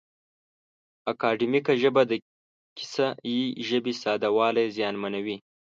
اکاډیمیکه 1.11 1.73
ژبه 1.81 2.01
د 2.07 2.13
کیسه 2.77 3.07
یي 3.33 3.43
ژبې 3.67 3.93
ساده 4.01 4.29
والی 4.37 4.65
زیانمنوي. 4.77 5.37